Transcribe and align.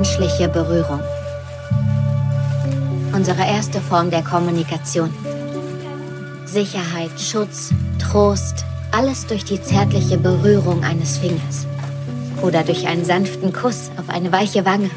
Menschliche 0.00 0.48
Berührung. 0.48 1.00
Unsere 3.12 3.42
erste 3.42 3.82
Form 3.82 4.10
der 4.10 4.22
Kommunikation. 4.22 5.12
Sicherheit, 6.46 7.10
Schutz, 7.20 7.74
Trost, 7.98 8.64
alles 8.92 9.26
durch 9.26 9.44
die 9.44 9.60
zärtliche 9.60 10.16
Berührung 10.16 10.82
eines 10.84 11.18
Fingers. 11.18 11.66
Oder 12.40 12.62
durch 12.62 12.86
einen 12.86 13.04
sanften 13.04 13.52
Kuss 13.52 13.90
auf 13.98 14.08
eine 14.08 14.32
weiche 14.32 14.64
Wange. 14.64 14.88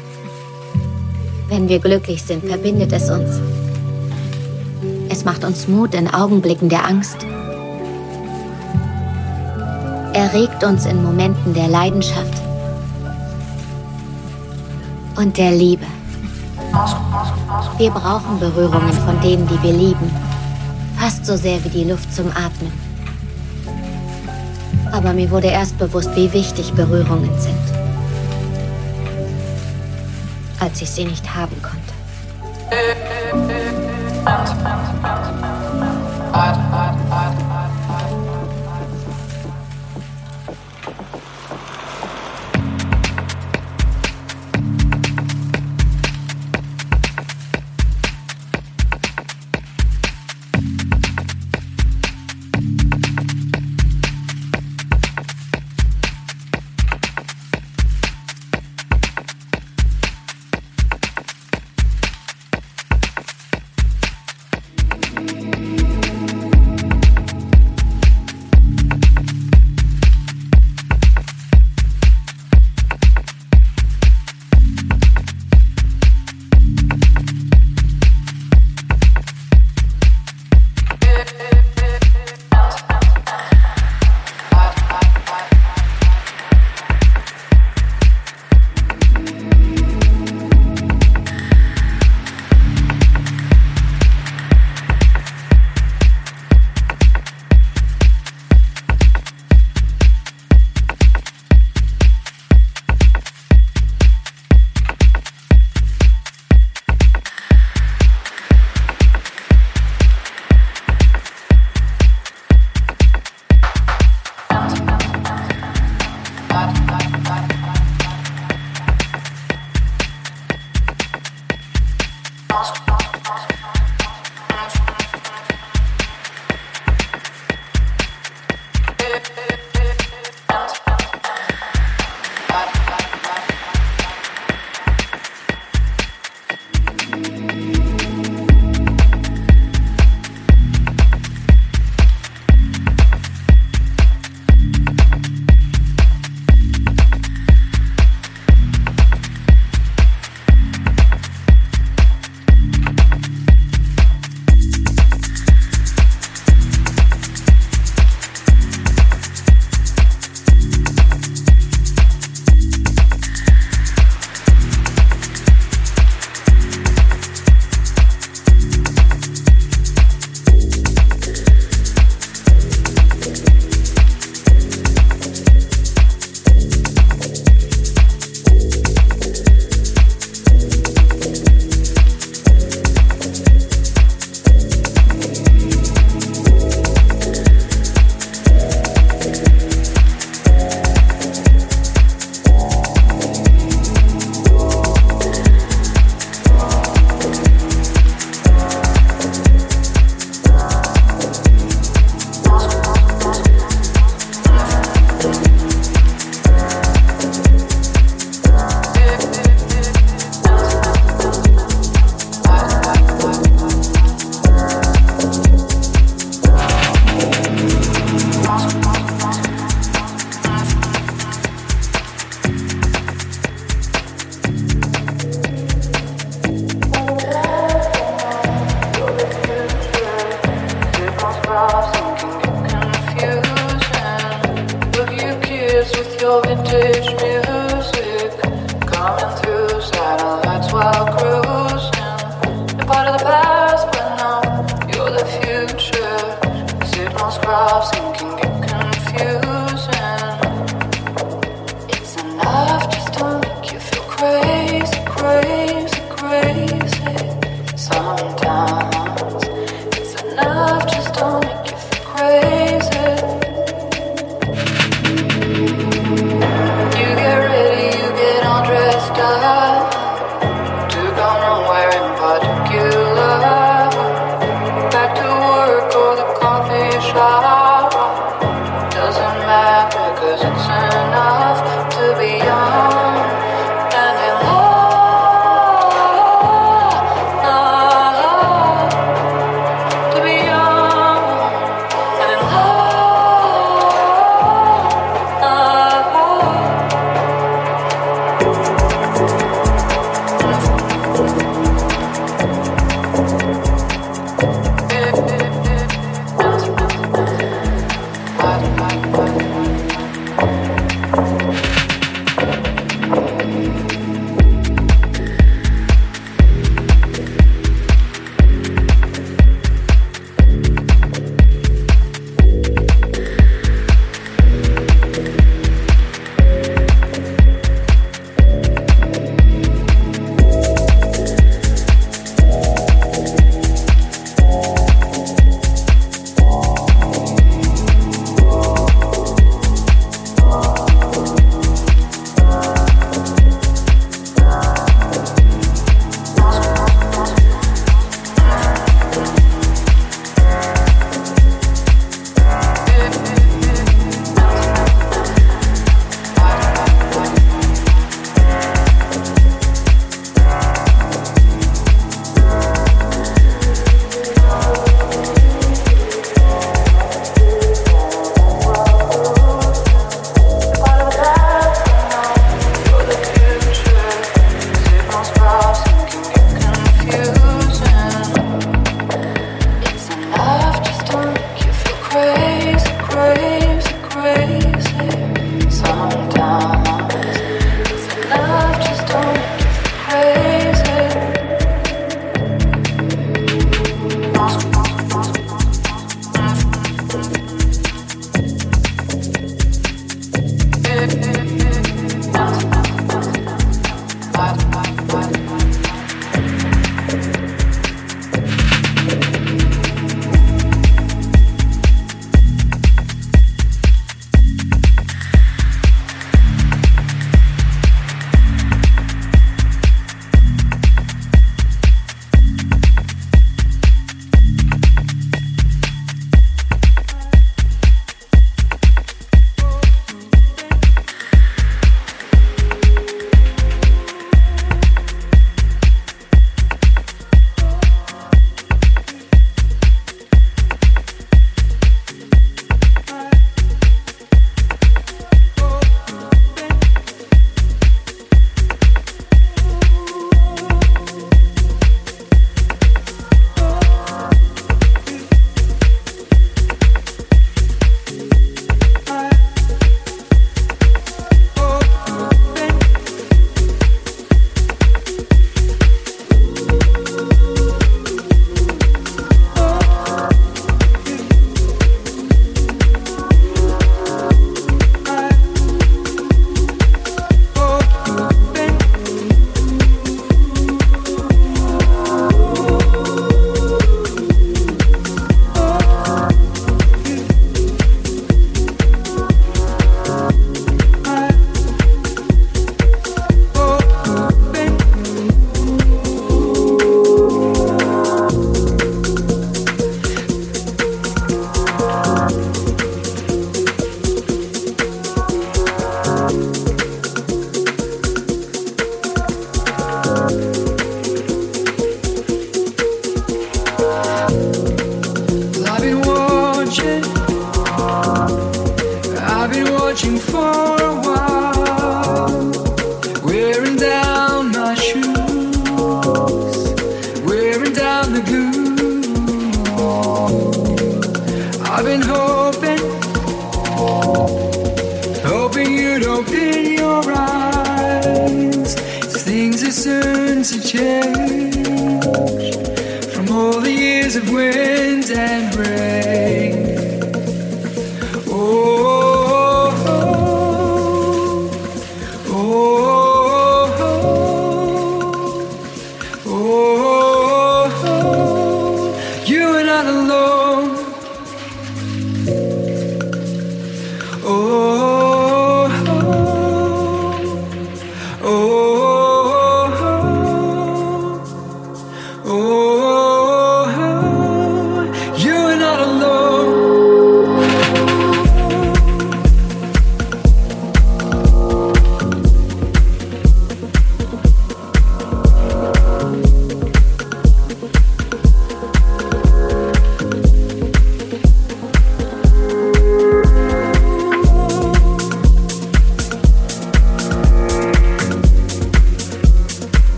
Wenn 1.50 1.68
wir 1.68 1.80
glücklich 1.80 2.22
sind, 2.22 2.42
verbindet 2.42 2.90
es 2.94 3.10
uns. 3.10 3.42
Es 5.10 5.26
macht 5.26 5.44
uns 5.44 5.68
Mut 5.68 5.94
in 5.94 6.08
Augenblicken 6.08 6.70
der 6.70 6.86
Angst. 6.86 7.18
Erregt 10.14 10.64
uns 10.64 10.86
in 10.86 11.02
Momenten 11.02 11.52
der 11.52 11.68
Leidenschaft 11.68 12.43
und 15.16 15.36
der 15.36 15.52
Liebe. 15.52 15.86
Wir 17.78 17.90
brauchen 17.90 18.38
Berührungen 18.40 18.92
von 18.92 19.20
denen, 19.20 19.46
die 19.46 19.62
wir 19.62 19.72
lieben, 19.72 20.10
fast 20.98 21.24
so 21.24 21.36
sehr 21.36 21.62
wie 21.64 21.68
die 21.68 21.84
Luft 21.84 22.12
zum 22.14 22.28
Atmen. 22.30 22.72
Aber 24.92 25.12
mir 25.12 25.30
wurde 25.30 25.48
erst 25.48 25.78
bewusst, 25.78 26.10
wie 26.14 26.32
wichtig 26.32 26.72
Berührungen 26.72 27.30
sind, 27.40 27.54
als 30.60 30.80
ich 30.82 30.90
sie 30.90 31.04
nicht 31.04 31.34
haben 31.34 31.60
konnte. 31.62 31.93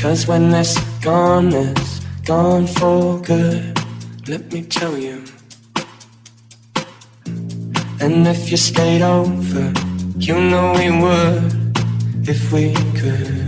Cause 0.00 0.26
when 0.26 0.54
it's 0.54 0.80
gone, 1.00 1.52
it's 1.52 2.00
gone 2.24 2.66
for 2.66 3.20
good. 3.20 3.78
Let 4.26 4.50
me 4.50 4.62
tell 4.62 4.96
you. 4.96 5.22
And 8.00 8.26
if 8.26 8.50
you 8.50 8.56
stayed 8.56 9.02
over, 9.02 9.70
you 10.16 10.40
know 10.40 10.72
we 10.72 10.90
would 10.90 11.76
if 12.26 12.50
we 12.50 12.72
could. 12.98 13.39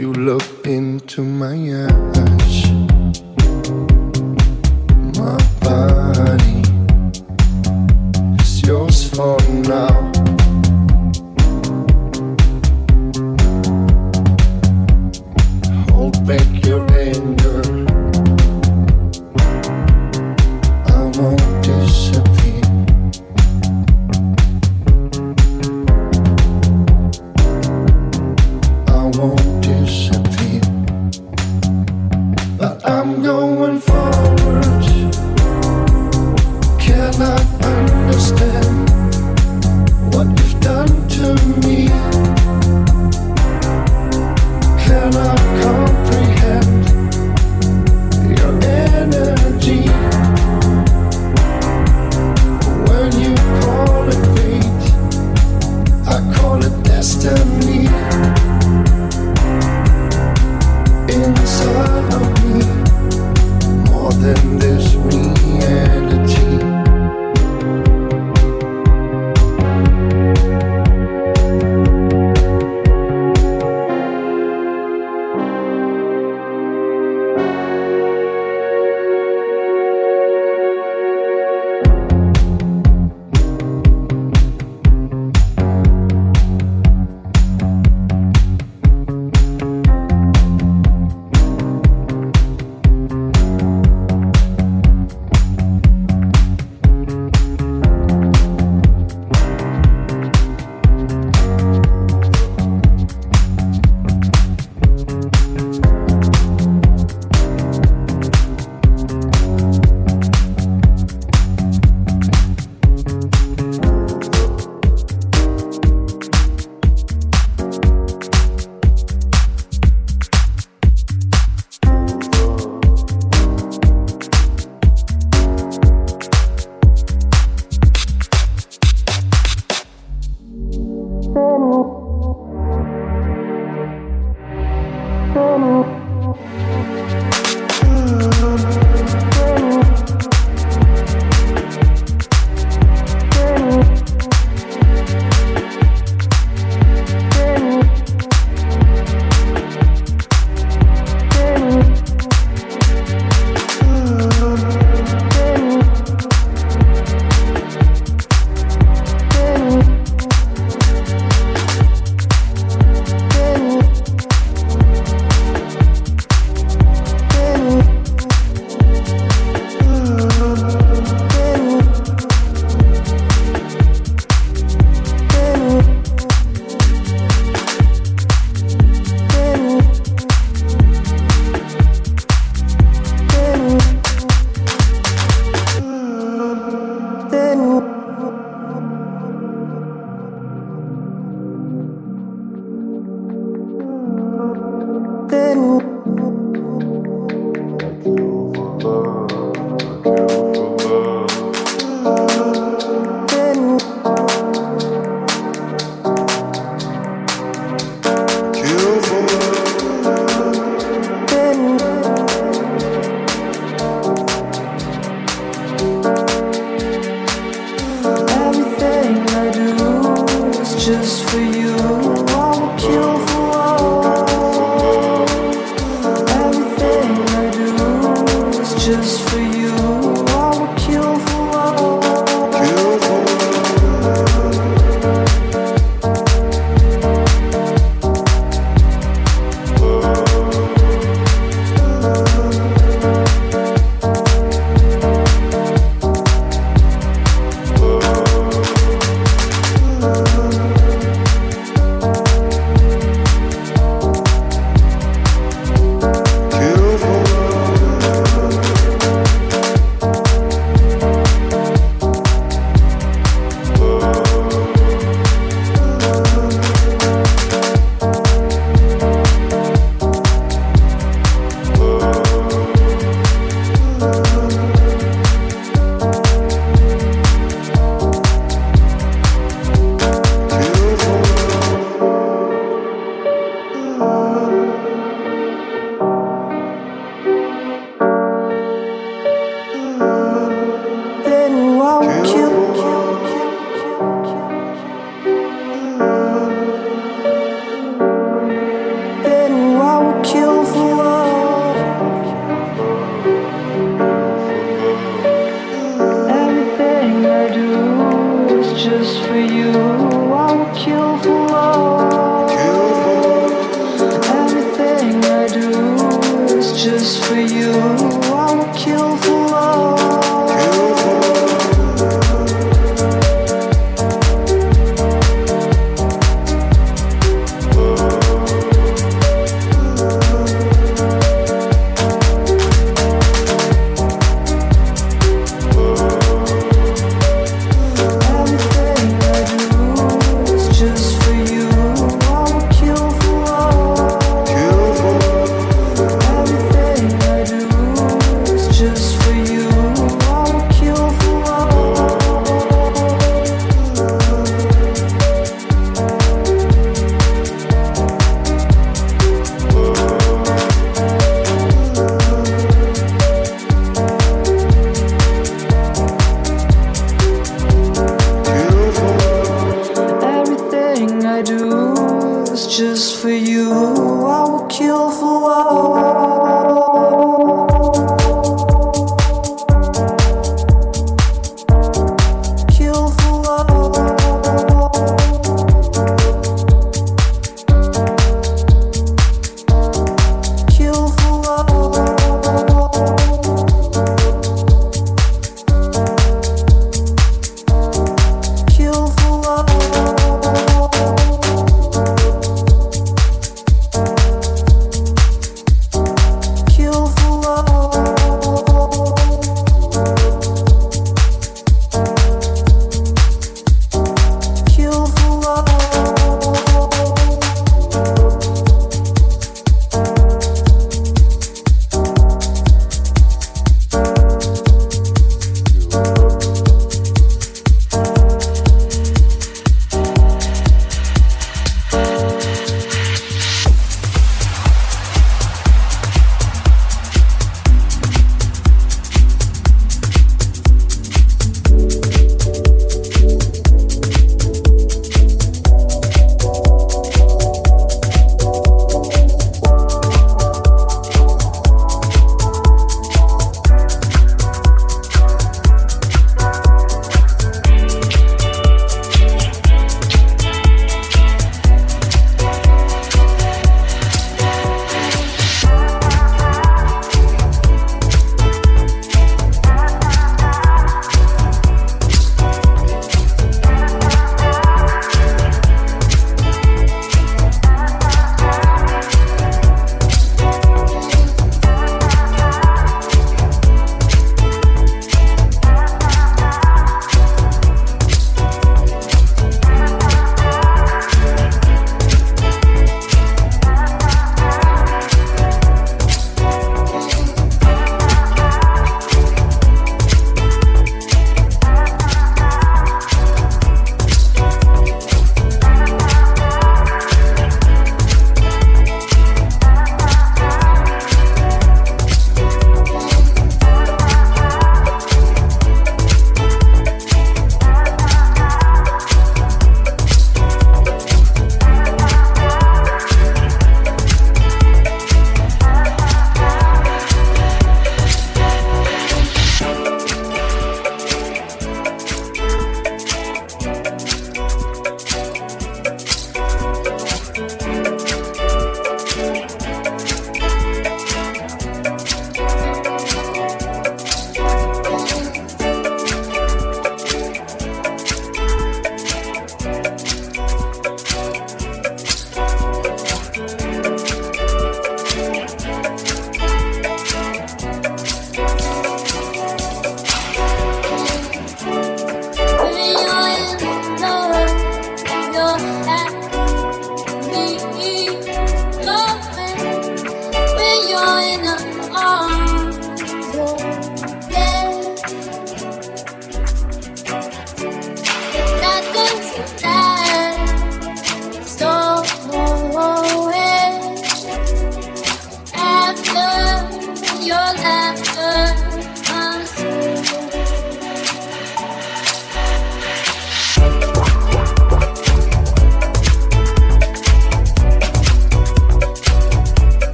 You 0.00 0.14
look 0.14 0.66
into 0.66 1.22
my 1.22 1.52
eyes, 1.52 2.79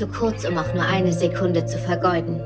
Zu 0.00 0.06
kurz, 0.06 0.46
um 0.46 0.56
auch 0.56 0.72
nur 0.72 0.82
eine 0.82 1.12
Sekunde 1.12 1.66
zu 1.66 1.76
vergeuden. 1.76 2.40